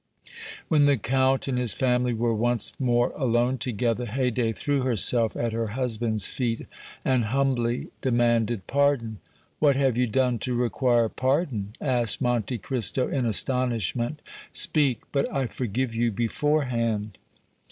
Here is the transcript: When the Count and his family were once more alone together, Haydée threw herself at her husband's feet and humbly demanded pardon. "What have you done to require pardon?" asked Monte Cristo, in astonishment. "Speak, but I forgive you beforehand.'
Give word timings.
When 0.67 0.85
the 0.85 0.97
Count 0.97 1.47
and 1.47 1.59
his 1.59 1.75
family 1.75 2.11
were 2.15 2.33
once 2.33 2.73
more 2.79 3.13
alone 3.15 3.59
together, 3.59 4.07
Haydée 4.07 4.57
threw 4.57 4.81
herself 4.81 5.37
at 5.37 5.53
her 5.53 5.67
husband's 5.77 6.25
feet 6.25 6.65
and 7.05 7.25
humbly 7.25 7.89
demanded 8.01 8.65
pardon. 8.65 9.19
"What 9.59 9.75
have 9.75 9.97
you 9.97 10.07
done 10.07 10.39
to 10.39 10.55
require 10.55 11.07
pardon?" 11.07 11.73
asked 11.79 12.19
Monte 12.19 12.57
Cristo, 12.57 13.09
in 13.09 13.27
astonishment. 13.27 14.23
"Speak, 14.51 15.01
but 15.11 15.31
I 15.31 15.45
forgive 15.45 15.93
you 15.93 16.11
beforehand.' 16.11 17.19